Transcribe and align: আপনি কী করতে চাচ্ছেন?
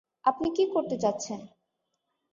আপনি 0.25 0.47
কী 0.55 0.63
করতে 0.73 0.95
চাচ্ছেন? 0.97 1.39